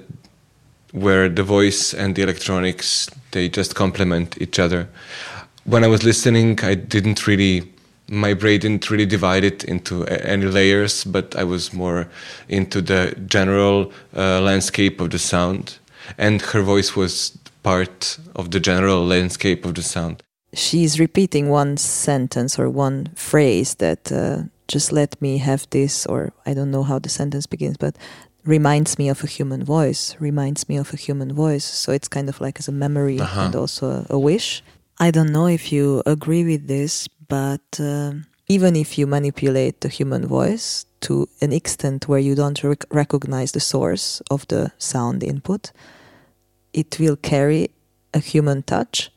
where 0.92 1.28
the 1.28 1.42
voice 1.42 1.94
and 1.94 2.14
the 2.14 2.22
electronics 2.22 3.08
they 3.30 3.48
just 3.48 3.74
complement 3.74 4.40
each 4.40 4.58
other. 4.58 4.88
When 5.64 5.84
I 5.84 5.86
was 5.88 6.02
listening, 6.04 6.60
I 6.62 6.74
didn't 6.74 7.26
really 7.26 7.72
my 8.10 8.34
brain 8.34 8.58
didn't 8.60 8.90
really 8.90 9.06
divide 9.06 9.44
it 9.44 9.62
into 9.64 10.04
any 10.06 10.46
layers, 10.46 11.04
but 11.04 11.36
I 11.36 11.44
was 11.44 11.72
more 11.72 12.08
into 12.48 12.82
the 12.82 13.14
general 13.26 13.92
uh, 14.16 14.40
landscape 14.40 15.00
of 15.00 15.10
the 15.10 15.18
sound. 15.18 15.78
And 16.18 16.42
her 16.42 16.60
voice 16.60 16.96
was 16.96 17.38
part 17.62 18.18
of 18.34 18.50
the 18.50 18.58
general 18.58 19.06
landscape 19.06 19.64
of 19.64 19.74
the 19.76 19.82
sound. 19.82 20.22
She's 20.52 20.98
repeating 20.98 21.50
one 21.50 21.76
sentence 21.76 22.58
or 22.58 22.68
one 22.68 23.10
phrase 23.14 23.76
that 23.76 24.10
uh, 24.10 24.42
just 24.66 24.90
let 24.90 25.20
me 25.22 25.38
have 25.38 25.68
this, 25.70 26.04
or 26.04 26.32
I 26.44 26.52
don't 26.52 26.72
know 26.72 26.82
how 26.82 26.98
the 26.98 27.08
sentence 27.08 27.46
begins, 27.46 27.76
but 27.76 27.96
reminds 28.44 28.98
me 28.98 29.08
of 29.08 29.22
a 29.22 29.28
human 29.28 29.62
voice, 29.62 30.16
reminds 30.18 30.68
me 30.68 30.76
of 30.76 30.92
a 30.92 30.96
human 30.96 31.32
voice. 31.32 31.64
So 31.64 31.92
it's 31.92 32.08
kind 32.08 32.28
of 32.28 32.40
like 32.40 32.58
as 32.58 32.66
a 32.66 32.72
memory 32.72 33.20
uh-huh. 33.20 33.42
and 33.42 33.54
also 33.54 33.90
a, 33.90 34.06
a 34.10 34.18
wish. 34.18 34.64
I 34.98 35.12
don't 35.12 35.30
know 35.30 35.46
if 35.46 35.70
you 35.70 36.02
agree 36.06 36.44
with 36.44 36.66
this, 36.66 37.08
but 37.30 37.80
uh, 37.80 38.12
even 38.48 38.76
if 38.76 38.98
you 38.98 39.06
manipulate 39.06 39.80
the 39.80 39.88
human 39.88 40.26
voice 40.26 40.84
to 41.00 41.28
an 41.40 41.52
extent 41.52 42.08
where 42.08 42.18
you 42.18 42.34
don't 42.34 42.62
rec- 42.62 42.84
recognize 42.90 43.52
the 43.52 43.60
source 43.60 44.20
of 44.30 44.46
the 44.48 44.72
sound 44.76 45.22
input, 45.22 45.72
it 46.72 46.98
will 46.98 47.16
carry 47.16 47.70
a 48.12 48.18
human 48.18 48.62
touch 48.62 49.10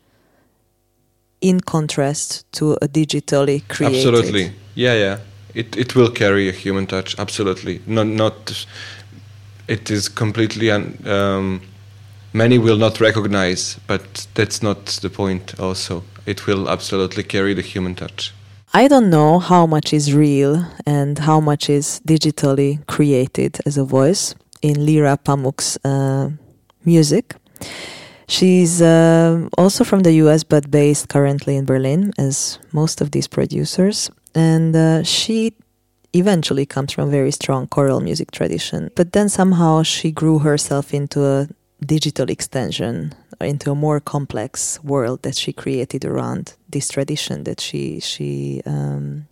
in 1.41 1.59
contrast 1.59 2.49
to 2.53 2.73
a 2.73 2.87
digitally 2.87 3.67
created. 3.67 3.97
Absolutely, 3.97 4.51
yeah, 4.75 4.93
yeah. 4.93 5.17
It 5.55 5.75
it 5.75 5.95
will 5.95 6.09
carry 6.11 6.47
a 6.47 6.51
human 6.51 6.85
touch. 6.85 7.19
Absolutely, 7.19 7.81
not 7.87 8.07
not. 8.07 8.65
It 9.67 9.89
is 9.89 10.09
completely 10.09 10.71
un, 10.71 10.97
um, 11.07 11.61
many 12.33 12.57
will 12.57 12.77
not 12.77 12.99
recognize, 12.99 13.79
but 13.87 14.27
that's 14.33 14.61
not 14.61 14.85
the 15.01 15.09
point. 15.09 15.59
Also, 15.59 16.03
it 16.25 16.47
will 16.47 16.69
absolutely 16.69 17.23
carry 17.23 17.53
the 17.53 17.61
human 17.61 17.95
touch. 17.95 18.33
I 18.73 18.87
don't 18.87 19.09
know 19.09 19.37
how 19.37 19.67
much 19.67 19.93
is 19.93 20.13
real 20.13 20.65
and 20.85 21.19
how 21.19 21.39
much 21.39 21.69
is 21.69 22.01
digitally 22.07 22.85
created 22.87 23.59
as 23.67 23.77
a 23.77 23.83
voice 23.83 24.33
in 24.63 24.85
Lyra 24.85 25.17
Pamuk's 25.17 25.77
uh, 25.85 26.31
music. 26.83 27.35
She's 28.27 28.81
uh, 28.81 29.47
also 29.59 29.83
from 29.83 30.01
the 30.01 30.13
US 30.13 30.43
but 30.43 30.71
based 30.71 31.09
currently 31.09 31.55
in 31.55 31.65
Berlin, 31.65 32.13
as 32.17 32.57
most 32.71 32.99
of 32.99 33.11
these 33.11 33.27
producers. 33.27 34.09
And 34.33 34.75
uh, 34.75 35.03
she 35.03 35.53
eventually 36.13 36.65
comes 36.65 36.93
from 36.93 37.09
a 37.09 37.11
very 37.11 37.31
strong 37.31 37.67
choral 37.67 37.99
music 37.99 38.31
tradition. 38.31 38.89
But 38.95 39.11
then 39.11 39.29
somehow 39.29 39.83
she 39.83 40.11
grew 40.11 40.39
herself 40.39 40.93
into 40.93 41.23
a 41.23 41.47
digital 41.83 42.29
extension 42.29 43.13
into 43.41 43.71
a 43.71 43.75
more 43.75 43.99
complex 43.99 44.81
world 44.83 45.23
that 45.23 45.35
she 45.35 45.51
created 45.53 46.05
around 46.05 46.53
this 46.69 46.89
tradition 46.89 47.43
that 47.43 47.59
she 47.59 47.99
she 47.99 48.61
um, 48.65 49.27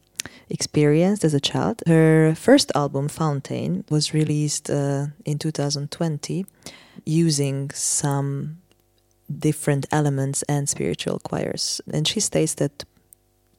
experienced 0.49 1.23
as 1.23 1.33
a 1.33 1.39
child. 1.39 1.81
Her 1.87 2.35
first 2.35 2.71
album, 2.75 3.07
Fountain, 3.07 3.85
was 3.89 4.13
released 4.13 4.69
uh, 4.69 5.07
in 5.25 5.39
2020 5.39 6.45
using 7.05 7.71
some 7.71 8.57
different 9.39 9.85
elements 9.91 10.43
and 10.43 10.67
spiritual 10.67 11.19
choirs. 11.19 11.81
And 11.91 12.07
she 12.07 12.19
states 12.19 12.55
that 12.55 12.83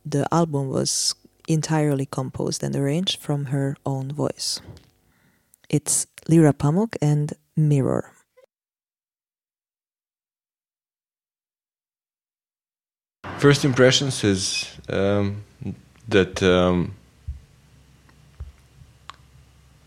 the 0.05 0.27
album 0.31 0.69
was 0.69 1.15
entirely 1.49 2.07
composed 2.07 2.63
and 2.63 2.77
arranged 2.77 3.21
from 3.21 3.47
her 3.47 3.77
own 3.87 4.13
voice. 4.13 4.61
It's 5.69 6.07
Lyra 6.29 6.53
Pamuk 6.53 6.97
and 7.01 7.33
Mirror. 7.57 8.11
First 13.43 13.64
impressions 13.64 14.23
is 14.23 14.76
um, 14.88 15.43
that 16.09 16.43
um, 16.43 16.95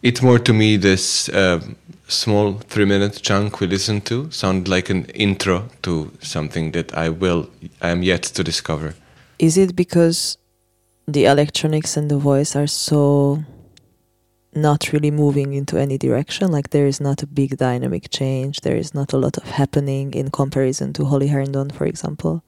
it's 0.02 0.22
more 0.22 0.40
to 0.40 0.54
me 0.54 0.78
this 0.78 1.30
uh, 1.30 1.62
small 2.08 2.54
three 2.54 2.84
minute 2.84 3.22
chunk 3.22 3.62
we 3.62 3.68
listened 3.68 4.06
to 4.08 4.30
sounded 4.30 4.68
like 4.68 4.90
an 4.90 5.06
intro 5.06 5.70
to 5.84 6.12
something 6.20 6.72
that 6.72 6.94
I 6.94 7.08
will 7.08 7.50
I 7.82 7.92
am 7.92 8.04
yet 8.04 8.24
to 8.24 8.44
discover. 8.44 8.94
Is 9.40 9.58
it 9.58 9.74
because 9.76 10.38
the 11.08 11.26
electronics 11.26 11.96
and 11.96 12.12
the 12.12 12.18
voice 12.18 12.58
are 12.58 12.68
so 12.68 13.44
not 14.54 14.92
really 14.92 15.12
moving 15.12 15.54
into 15.54 15.78
any 15.78 15.98
direction. 15.98 16.52
Like 16.52 16.72
there 16.72 16.88
is 16.88 17.00
not 17.00 17.24
a 17.24 17.28
big 17.28 17.58
dynamic 17.58 18.10
change. 18.10 18.62
There 18.62 18.76
is 18.78 18.94
not 18.94 19.14
a 19.14 19.18
lot 19.18 19.38
of 19.38 19.44
happening 19.44 20.14
in 20.14 20.30
comparison 20.32 20.94
to 20.94 21.06
Holly 21.06 21.28
Herndon, 21.28 21.70
for 21.70 21.86
example. 21.86 22.44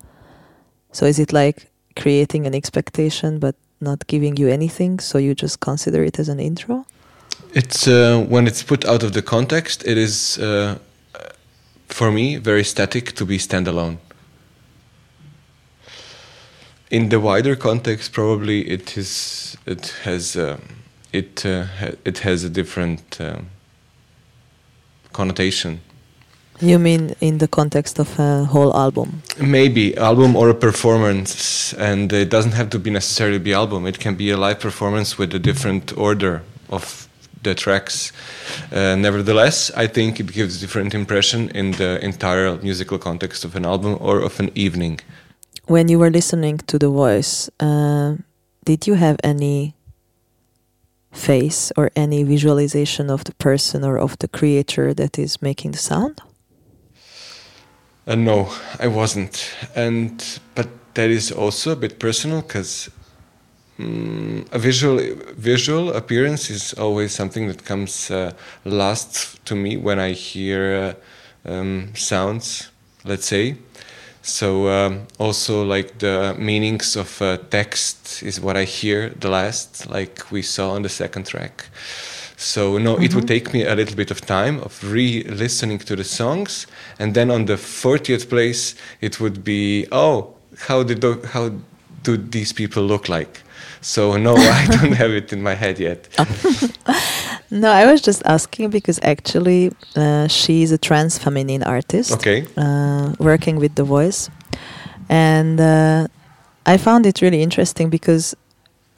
So 0.98 1.06
is 1.06 1.20
it 1.20 1.32
like 1.32 1.70
creating 1.96 2.48
an 2.48 2.56
expectation 2.56 3.38
but 3.38 3.54
not 3.80 4.08
giving 4.08 4.36
you 4.36 4.48
anything, 4.48 5.00
so 5.00 5.20
you 5.20 5.36
just 5.36 5.60
consider 5.60 6.04
it 6.04 6.18
as 6.18 6.28
an 6.28 6.40
intro? 6.40 6.88
It's 7.54 7.88
uh, 7.88 8.26
when 8.28 8.48
it's 8.48 8.64
put 8.64 8.84
out 8.84 9.04
of 9.04 9.14
the 9.14 9.22
context, 9.22 9.86
it 9.86 9.96
is 9.96 10.40
uh, 10.40 10.80
for 11.88 12.12
me 12.12 12.38
very 12.38 12.64
static 12.64 13.14
to 13.14 13.26
be 13.26 13.38
standalone. 13.38 13.98
In 16.90 17.10
the 17.10 17.20
wider 17.20 17.56
context, 17.56 18.12
probably 18.12 18.68
it 18.68 18.98
is 18.98 19.56
it 19.68 19.94
has 20.04 20.36
um, 20.36 20.62
it 21.14 21.46
uh, 21.46 21.66
ha 21.80 21.90
it 22.06 22.18
has 22.26 22.44
a 22.44 22.50
different 22.50 23.22
um, 23.22 23.50
connotation. 25.14 25.80
You 26.60 26.80
mean 26.80 27.16
in 27.22 27.38
the 27.38 27.48
context 27.48 28.00
of 28.00 28.20
a 28.20 28.46
whole 28.46 28.76
album? 28.76 29.22
Maybe 29.40 29.96
album 29.96 30.36
or 30.36 30.50
a 30.50 30.56
performance, 30.56 31.74
and 31.74 32.12
it 32.12 32.30
doesn't 32.30 32.54
have 32.54 32.72
to 32.72 32.80
be 32.80 32.90
necessarily 32.90 33.38
be 33.38 33.54
album. 33.54 33.86
It 33.86 34.00
can 34.00 34.16
be 34.16 34.32
a 34.32 34.38
live 34.38 34.60
performance 34.60 35.20
with 35.20 35.36
a 35.36 35.40
different 35.40 35.96
order 35.96 36.42
of 36.70 37.08
the 37.44 37.54
tracks. 37.54 38.12
Uh, 38.72 38.96
nevertheless, 38.96 39.72
I 39.76 39.86
think 39.86 40.20
it 40.20 40.32
gives 40.34 40.58
a 40.58 40.60
different 40.60 40.96
impression 40.96 41.50
in 41.50 41.74
the 41.74 42.04
entire 42.04 42.58
musical 42.58 42.98
context 42.98 43.46
of 43.46 43.56
an 43.56 43.64
album 43.64 43.98
or 44.00 44.22
of 44.22 44.40
an 44.40 44.50
evening. 44.56 45.00
When 45.68 45.90
you 45.90 46.00
were 46.00 46.10
listening 46.10 46.58
to 46.68 46.80
the 46.80 46.90
voice, 46.90 47.50
uh, 47.60 48.16
did 48.66 48.88
you 48.88 48.96
have 48.96 49.18
any 49.24 49.76
face 51.12 51.72
or 51.78 51.92
any 51.96 52.24
visualization 52.24 53.12
of 53.12 53.24
the 53.26 53.34
person 53.36 53.84
or 53.84 53.98
of 53.98 54.18
the 54.20 54.28
creator 54.28 54.94
that 54.96 55.20
is 55.20 55.42
making 55.42 55.72
the 55.72 55.78
sound? 55.78 56.22
Uh, 58.08 58.16
no, 58.16 58.50
I 58.80 58.88
wasn't, 58.88 59.54
and 59.76 60.24
but 60.56 60.70
that 60.94 61.10
is 61.10 61.30
also 61.30 61.72
a 61.72 61.76
bit 61.76 62.00
personal 62.00 62.42
because 62.42 62.90
um, 63.80 64.46
a 64.54 64.58
visual 64.58 64.98
visual 65.36 65.92
appearance 65.92 66.50
is 66.50 66.74
always 66.76 67.14
something 67.14 67.48
that 67.50 67.66
comes 67.66 68.10
uh, 68.10 68.32
last 68.64 69.46
to 69.46 69.56
me 69.56 69.76
when 69.76 70.00
I 70.00 70.14
hear 70.14 70.96
uh, 71.46 71.52
um, 71.52 71.94
sounds. 71.96 72.72
Let's 73.04 73.26
say. 73.26 73.58
So 74.22 74.70
um, 74.70 75.08
also 75.20 75.64
like 75.64 76.00
the 76.00 76.34
meanings 76.38 76.96
of 76.96 77.22
uh, 77.22 77.38
text 77.50 78.24
is 78.24 78.40
what 78.40 78.58
I 78.58 78.64
hear 78.64 79.10
the 79.10 79.30
last, 79.30 79.90
like 79.90 80.32
we 80.32 80.42
saw 80.42 80.72
on 80.72 80.82
the 80.82 80.90
second 80.90 81.28
track. 81.28 81.66
So 82.38 82.78
no, 82.78 82.94
mm-hmm. 82.94 83.04
it 83.04 83.16
would 83.16 83.24
mm-hmm. 83.24 83.28
take 83.28 83.54
me 83.54 83.66
a 83.66 83.74
little 83.74 83.96
bit 83.96 84.12
of 84.12 84.22
time 84.22 84.60
of 84.60 84.84
re-listening 84.84 85.80
to 85.80 85.96
the 85.96 86.04
songs, 86.04 86.68
and 87.00 87.16
then 87.16 87.32
on 87.32 87.46
the 87.46 87.56
40th 87.56 88.30
place, 88.30 88.76
it 89.02 89.20
would 89.20 89.44
be 89.44 89.88
oh, 89.92 90.36
how 90.68 90.84
did 90.84 91.04
how 91.26 91.52
do 92.04 92.16
these 92.16 92.54
people 92.54 92.84
look 92.84 93.10
like? 93.10 93.42
So 93.82 94.18
no, 94.18 94.36
I 94.62 94.68
don't 94.68 94.92
have 94.94 95.12
it 95.12 95.34
in 95.34 95.42
my 95.42 95.56
head 95.56 95.80
yet. 95.80 96.08
no, 97.50 97.72
I 97.72 97.92
was 97.92 98.02
just 98.02 98.22
asking 98.26 98.70
because 98.70 99.00
actually 99.02 99.72
uh, 99.96 100.28
she's 100.28 100.72
a 100.72 100.78
trans 100.78 101.18
feminine 101.18 101.64
artist. 101.64 102.12
Okay. 102.12 102.46
Uh, 102.56 103.14
working 103.18 103.56
with 103.56 103.74
the 103.74 103.84
voice, 103.84 104.30
and 105.10 105.60
uh, 105.60 106.08
I 106.68 106.78
found 106.78 107.08
it 107.08 107.20
really 107.22 107.42
interesting 107.42 107.90
because 107.90 108.36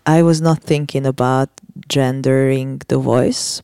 I 0.05 0.24
was 0.24 0.41
not 0.41 0.62
thinking 0.62 1.05
about 1.05 1.50
gendering 1.89 2.81
the 2.88 2.98
voice, 2.98 3.62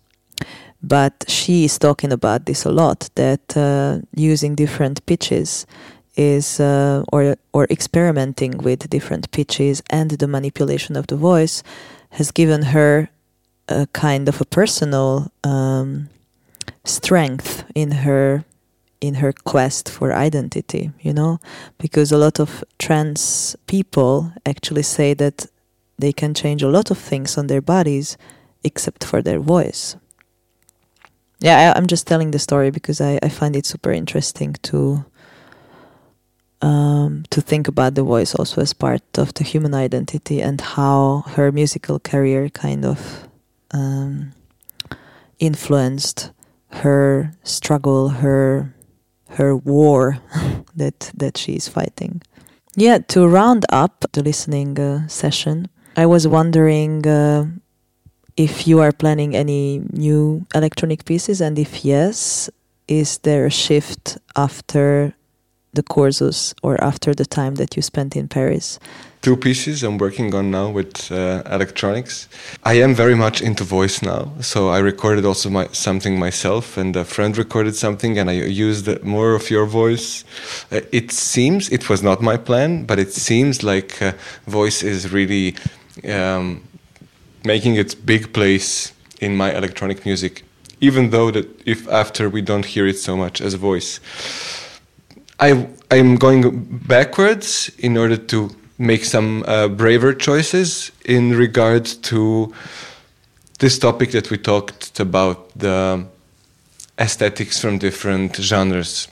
but 0.82 1.24
she 1.28 1.66
is 1.66 1.80
talking 1.80 2.12
about 2.12 2.46
this 2.46 2.66
a 2.66 2.72
lot. 2.72 3.10
That 3.16 3.56
uh, 3.56 4.00
using 4.16 4.56
different 4.56 5.06
pitches 5.06 5.66
is 6.16 6.60
uh, 6.60 7.04
or 7.12 7.36
or 7.54 7.66
experimenting 7.70 8.58
with 8.58 8.90
different 8.90 9.32
pitches 9.32 9.84
and 9.90 10.12
the 10.12 10.28
manipulation 10.28 10.96
of 10.96 11.08
the 11.08 11.16
voice 11.16 11.64
has 12.12 12.32
given 12.32 12.62
her 12.62 13.10
a 13.68 13.88
kind 13.88 14.30
of 14.30 14.40
a 14.42 14.46
personal 14.46 15.32
um, 15.44 16.10
strength 16.84 17.66
in 17.74 17.92
her 17.92 18.44
in 19.02 19.16
her 19.16 19.34
quest 19.34 19.90
for 19.90 20.14
identity 20.14 20.92
you 21.02 21.14
know 21.14 21.40
because 21.78 22.12
a 22.12 22.18
lot 22.18 22.40
of 22.40 22.64
trans 22.80 23.56
people 23.68 24.32
actually 24.46 24.84
say 24.84 25.14
that 25.14 25.48
they 25.98 26.14
can 26.14 26.34
change 26.34 26.62
a 26.62 26.70
lot 26.70 26.92
of 26.92 26.98
things 26.98 27.38
on 27.38 27.48
their 27.48 27.62
bodies 27.62 28.18
except 28.64 29.04
for 29.04 29.22
their 29.22 29.40
voice 29.40 29.96
yeah 31.40 31.74
I, 31.76 31.78
am 31.78 31.88
just 31.88 32.08
telling 32.08 32.32
the 32.32 32.40
story 32.40 32.72
because 32.72 33.02
I, 33.02 33.20
I 33.22 33.30
find 33.30 33.56
it 33.56 33.66
super 33.66 33.92
interesting 33.92 34.54
to 34.64 35.06
um, 36.62 37.26
to 37.30 37.42
think 37.42 37.68
about 37.68 37.96
the 37.96 38.04
voice 38.04 38.34
also 38.34 38.62
as 38.62 38.74
part 38.74 39.04
of 39.18 39.34
the 39.36 39.44
human 39.44 39.74
identity 39.76 40.42
and 40.42 40.60
how 40.60 41.24
her 41.36 41.52
musical 41.52 42.00
career 42.00 42.50
kind 42.50 42.86
of 42.86 43.28
um, 43.72 44.32
influenced 45.40 46.32
her 46.70 47.34
struggle, 47.44 48.10
her 48.10 48.74
her 49.30 49.56
war 49.56 50.20
that 50.76 51.12
that 51.16 51.38
she 51.38 51.56
is 51.56 51.68
fighting. 51.68 52.22
Yeah, 52.76 53.00
to 53.10 53.28
round 53.28 53.66
up 53.70 54.06
the 54.12 54.24
listening 54.24 54.80
uh, 54.80 55.08
session, 55.08 55.70
I 55.98 56.06
was 56.06 56.28
wondering 56.28 57.08
uh, 57.08 57.46
if 58.36 58.68
you 58.68 58.80
are 58.82 58.92
planning 58.92 59.34
any 59.36 59.82
new 59.94 60.46
electronic 60.54 61.06
pieces, 61.06 61.40
and 61.40 61.58
if 61.58 61.86
yes, 61.86 62.50
is 62.88 63.20
there 63.20 63.46
a 63.46 63.52
shift 63.52 64.18
after 64.36 65.16
the 65.74 65.84
courses 65.84 66.54
or 66.64 66.82
after 66.84 67.14
the 67.14 67.26
time 67.26 67.56
that 67.56 67.76
you 67.78 67.82
spent 67.82 68.16
in 68.16 68.28
Paris? 68.28 68.78
Two 69.22 69.38
pieces 69.38 69.84
I'm 69.84 69.98
working 69.98 70.36
on 70.36 70.52
now 70.52 70.70
with 70.70 71.12
uh, 71.12 71.44
electronics. 71.50 72.28
I 72.64 72.74
am 72.74 72.94
very 72.94 73.16
much 73.16 73.42
into 73.42 73.64
voice 73.64 74.02
now, 74.02 74.34
so 74.42 74.70
I 74.70 74.80
recorded 74.80 75.26
also 75.26 75.50
my, 75.50 75.68
something 75.72 76.20
myself, 76.20 76.78
and 76.78 76.96
a 76.96 77.06
friend 77.06 77.38
recorded 77.38 77.76
something, 77.76 78.20
and 78.20 78.30
I 78.30 78.34
used 78.34 79.02
more 79.02 79.34
of 79.34 79.50
your 79.50 79.66
voice. 79.66 80.26
Uh, 80.72 80.82
it 80.92 81.12
seems 81.12 81.70
it 81.70 81.90
was 81.90 82.04
not 82.04 82.22
my 82.22 82.36
plan, 82.36 82.86
but 82.86 83.00
it 83.00 83.14
seems 83.14 83.64
like 83.64 84.02
uh, 84.02 84.12
voice 84.46 84.84
is 84.84 85.12
really 85.12 85.56
um, 86.04 86.64
making 87.44 87.76
its 87.76 87.96
big 87.96 88.34
place 88.34 88.94
in 89.20 89.36
my 89.36 89.56
electronic 89.56 90.06
music, 90.06 90.44
even 90.82 91.10
though 91.10 91.32
that 91.32 91.48
if 91.66 91.88
after 91.88 92.30
we 92.30 92.42
don't 92.42 92.66
hear 92.66 92.88
it 92.88 92.98
so 92.98 93.16
much 93.16 93.42
as 93.42 93.54
a 93.54 93.58
voice. 93.58 94.00
I 95.40 95.68
I'm 95.92 96.16
going 96.16 96.66
backwards 96.88 97.72
in 97.78 97.98
order 97.98 98.18
to 98.18 98.50
make 98.78 99.06
some 99.06 99.44
uh, 99.48 99.68
braver 99.68 100.14
choices 100.14 100.92
in 101.06 101.38
regard 101.38 101.86
to 101.86 102.54
this 103.60 103.80
topic 103.80 104.12
that 104.12 104.30
we 104.30 104.38
talked 104.38 105.00
about 105.00 105.58
the 105.58 106.06
aesthetics 107.00 107.60
from 107.60 107.78
different 107.78 108.36
genres. 108.36 109.08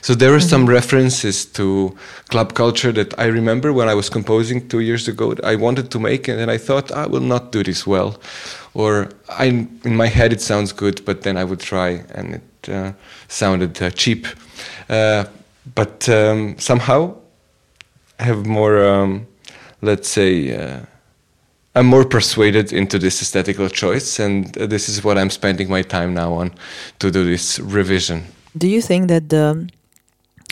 So 0.00 0.14
there 0.14 0.30
are 0.30 0.36
mm 0.36 0.42
-hmm. 0.42 0.48
some 0.48 0.72
references 0.72 1.52
to 1.52 1.96
club 2.28 2.52
culture 2.52 2.92
that 2.92 3.18
I 3.18 3.30
remember 3.30 3.72
when 3.72 3.88
I 3.88 3.94
was 3.94 4.08
composing 4.08 4.68
two 4.68 4.80
years 4.80 5.08
ago. 5.08 5.32
I 5.52 5.56
wanted 5.56 5.90
to 5.90 5.98
make, 5.98 6.32
and 6.32 6.38
then 6.38 6.50
I 6.50 6.58
thought 6.58 6.90
I 6.90 7.06
will 7.08 7.26
not 7.26 7.52
do 7.52 7.62
this 7.62 7.86
well, 7.86 8.14
or 8.72 9.08
I 9.40 9.46
in 9.84 9.96
my 9.96 10.08
head 10.08 10.32
it 10.32 10.42
sounds 10.42 10.72
good, 10.72 11.04
but 11.04 11.22
then 11.22 11.36
I 11.36 11.44
would 11.44 11.60
try, 11.60 12.04
and 12.14 12.34
it 12.34 12.68
uh, 12.68 12.92
sounded 13.28 13.82
uh, 13.82 13.90
cheap. 13.90 14.26
Uh, 14.90 15.24
but 15.74 16.08
um, 16.08 16.54
somehow 16.58 17.14
I 18.20 18.24
have 18.24 18.46
more, 18.46 18.84
um, 18.84 19.26
let's 19.80 20.08
say, 20.08 20.56
uh, 20.56 20.80
I'm 21.74 21.86
more 21.86 22.04
persuaded 22.04 22.72
into 22.72 22.98
this 22.98 23.20
aesthetical 23.20 23.68
choice, 23.68 24.20
and 24.20 24.56
uh, 24.58 24.66
this 24.66 24.88
is 24.88 25.02
what 25.02 25.18
I'm 25.18 25.30
spending 25.30 25.68
my 25.68 25.82
time 25.82 26.14
now 26.14 26.34
on 26.34 26.52
to 26.98 27.10
do 27.10 27.24
this 27.24 27.58
revision. 27.58 28.24
Do 28.56 28.68
you 28.68 28.80
think 28.80 29.08
that 29.08 29.28
the 29.28 29.68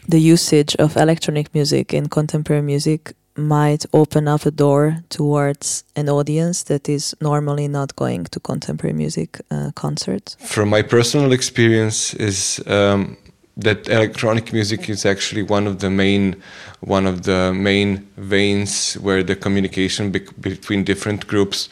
the 0.08 0.18
usage 0.18 0.74
of 0.76 0.96
electronic 0.96 1.54
music 1.54 1.94
in 1.94 2.08
contemporary 2.08 2.62
music 2.62 3.14
might 3.36 3.86
open 3.92 4.28
up 4.28 4.44
a 4.44 4.50
door 4.50 4.98
towards 5.08 5.84
an 5.94 6.08
audience 6.08 6.64
that 6.64 6.88
is 6.88 7.14
normally 7.20 7.68
not 7.68 7.94
going 7.96 8.24
to 8.24 8.40
contemporary 8.40 8.92
music 8.92 9.40
uh, 9.50 9.70
concerts? 9.74 10.36
From 10.40 10.68
my 10.68 10.82
personal 10.82 11.32
experience, 11.32 12.14
is 12.14 12.60
um, 12.66 13.16
that 13.56 13.88
electronic 13.88 14.52
music 14.52 14.88
is 14.90 15.06
actually 15.06 15.42
one 15.42 15.66
of 15.66 15.78
the 15.78 15.90
main 15.90 16.42
one 16.80 17.06
of 17.06 17.22
the 17.22 17.52
main 17.54 18.08
veins 18.16 18.94
where 18.94 19.22
the 19.22 19.36
communication 19.36 20.10
be 20.10 20.20
between 20.40 20.84
different 20.84 21.26
groups 21.26 21.68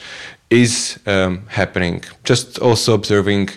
is 0.51 0.99
um, 1.07 1.47
happening. 1.49 2.05
Just 2.25 2.59
also 2.59 2.95
observing 2.95 3.49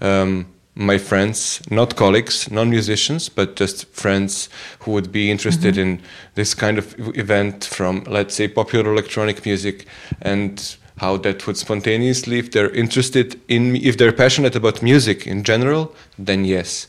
um, 0.00 0.46
my 0.74 0.98
friends, 0.98 1.60
not 1.70 1.96
colleagues, 1.96 2.50
non 2.50 2.70
musicians, 2.70 3.28
but 3.28 3.56
just 3.56 3.86
friends 3.92 4.48
who 4.80 4.92
would 4.92 5.10
be 5.12 5.30
interested 5.30 5.74
mm 5.74 5.80
-hmm. 5.80 5.92
in 5.92 6.00
this 6.34 6.54
kind 6.54 6.78
of 6.78 6.94
event 7.14 7.64
from, 7.64 8.04
let's 8.06 8.34
say, 8.34 8.48
popular 8.48 8.92
electronic 8.92 9.44
music 9.46 9.86
and 10.22 10.76
how 10.96 11.18
that 11.18 11.46
would 11.46 11.56
spontaneously, 11.56 12.38
if 12.38 12.50
they're 12.50 12.74
interested 12.74 13.38
in, 13.46 13.76
if 13.76 13.96
they're 13.96 14.16
passionate 14.16 14.56
about 14.58 14.82
music 14.82 15.26
in 15.26 15.42
general, 15.42 15.94
then 16.24 16.44
yes 16.44 16.88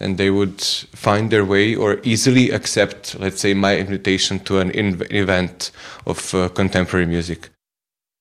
and 0.00 0.16
they 0.16 0.30
would 0.30 0.60
find 0.94 1.30
their 1.30 1.44
way 1.44 1.76
or 1.76 2.00
easily 2.02 2.50
accept, 2.50 3.20
let's 3.20 3.40
say, 3.40 3.54
my 3.54 3.76
invitation 3.76 4.40
to 4.40 4.58
an 4.58 4.70
event 4.74 5.70
of 6.06 6.34
uh, 6.34 6.48
contemporary 6.48 7.06
music. 7.06 7.50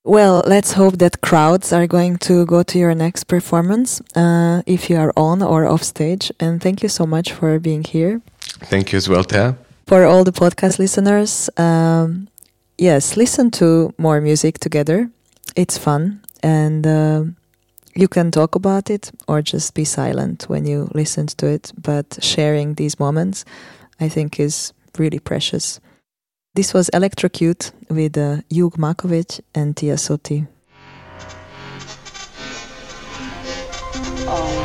Well, 0.05 0.43
let's 0.47 0.73
hope 0.73 0.97
that 0.99 1.21
crowds 1.21 1.73
are 1.73 1.85
going 1.85 2.17
to 2.19 2.45
go 2.45 2.63
to 2.63 2.79
your 2.79 2.95
next 2.95 3.25
performance 3.25 4.01
uh, 4.15 4.63
if 4.65 4.89
you 4.89 4.97
are 4.97 5.11
on 5.17 5.41
or 5.41 5.65
off 5.67 5.83
stage. 5.83 6.31
And 6.39 6.61
thank 6.61 6.81
you 6.81 6.89
so 6.89 7.05
much 7.05 7.33
for 7.33 7.59
being 7.59 7.83
here. 7.83 8.21
Thank 8.39 8.91
you 8.91 8.97
as 8.97 9.09
well, 9.09 9.23
Tea. 9.23 9.55
For 9.87 10.05
all 10.05 10.23
the 10.23 10.31
podcast 10.31 10.79
listeners, 10.79 11.49
um, 11.57 12.29
yes, 12.77 13.17
listen 13.17 13.51
to 13.51 13.93
more 13.97 14.21
music 14.21 14.59
together. 14.59 15.09
It's 15.55 15.77
fun. 15.77 16.21
And 16.41 16.87
uh, 16.87 17.23
you 17.93 18.07
can 18.07 18.31
talk 18.31 18.55
about 18.55 18.89
it 18.89 19.11
or 19.27 19.41
just 19.41 19.73
be 19.73 19.83
silent 19.83 20.43
when 20.47 20.65
you 20.65 20.89
listen 20.93 21.27
to 21.27 21.47
it. 21.47 21.73
But 21.77 22.19
sharing 22.21 22.75
these 22.75 22.99
moments, 22.99 23.43
I 23.99 24.07
think, 24.07 24.39
is 24.39 24.71
really 24.97 25.19
precious. 25.19 25.81
This 26.55 26.73
was 26.73 26.89
Electrocute 26.89 27.71
with 27.91 28.17
uh, 28.17 28.41
Jug 28.51 28.79
and 29.53 29.77
Tia 29.77 29.97
Soti. 29.97 30.47
Oh, 34.31 34.59